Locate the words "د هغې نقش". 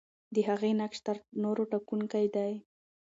0.33-0.97